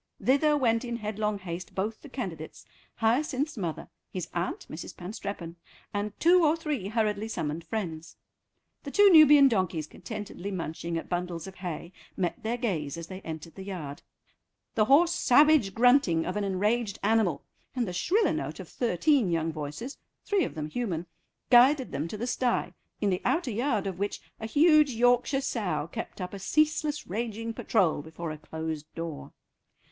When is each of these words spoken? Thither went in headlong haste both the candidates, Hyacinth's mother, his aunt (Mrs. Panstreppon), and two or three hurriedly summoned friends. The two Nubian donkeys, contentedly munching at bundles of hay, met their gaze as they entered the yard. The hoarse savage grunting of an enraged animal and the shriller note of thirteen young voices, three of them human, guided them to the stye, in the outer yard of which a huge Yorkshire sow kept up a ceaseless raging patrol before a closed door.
Thither 0.19 0.57
went 0.57 0.83
in 0.83 0.95
headlong 0.95 1.37
haste 1.37 1.75
both 1.75 2.01
the 2.01 2.09
candidates, 2.09 2.65
Hyacinth's 2.95 3.55
mother, 3.55 3.87
his 4.09 4.27
aunt 4.33 4.65
(Mrs. 4.67 4.97
Panstreppon), 4.97 5.57
and 5.93 6.19
two 6.19 6.43
or 6.43 6.55
three 6.55 6.87
hurriedly 6.87 7.27
summoned 7.27 7.63
friends. 7.63 8.17
The 8.81 8.89
two 8.89 9.11
Nubian 9.11 9.47
donkeys, 9.47 9.85
contentedly 9.85 10.49
munching 10.49 10.97
at 10.97 11.07
bundles 11.07 11.45
of 11.45 11.53
hay, 11.57 11.93
met 12.17 12.41
their 12.41 12.57
gaze 12.57 12.97
as 12.97 13.05
they 13.09 13.21
entered 13.21 13.53
the 13.53 13.63
yard. 13.63 14.01
The 14.73 14.85
hoarse 14.85 15.13
savage 15.13 15.75
grunting 15.75 16.25
of 16.25 16.35
an 16.35 16.43
enraged 16.43 16.97
animal 17.03 17.45
and 17.75 17.87
the 17.87 17.93
shriller 17.93 18.33
note 18.33 18.59
of 18.59 18.67
thirteen 18.69 19.29
young 19.29 19.53
voices, 19.53 19.99
three 20.25 20.43
of 20.45 20.55
them 20.55 20.65
human, 20.67 21.05
guided 21.51 21.91
them 21.91 22.07
to 22.07 22.17
the 22.17 22.25
stye, 22.25 22.73
in 23.01 23.11
the 23.11 23.21
outer 23.23 23.51
yard 23.51 23.85
of 23.85 23.99
which 23.99 24.19
a 24.39 24.47
huge 24.47 24.93
Yorkshire 24.93 25.41
sow 25.41 25.85
kept 25.91 26.19
up 26.19 26.33
a 26.33 26.39
ceaseless 26.39 27.05
raging 27.05 27.53
patrol 27.53 28.01
before 28.01 28.31
a 28.31 28.39
closed 28.39 28.91
door. 28.95 29.31